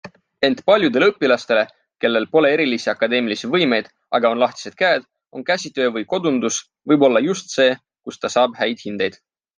[0.47, 1.65] Ent paljudele õpilastele,
[2.05, 5.05] kellel pole erilisi akadeemilisi võimeid, aga on lahtised käed,
[5.41, 6.59] on käsitöö või kodundus
[6.93, 7.71] võib-olla just see,
[8.09, 9.25] kus ta saab häid hindeid.